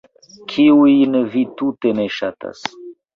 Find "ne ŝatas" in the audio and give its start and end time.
1.99-2.65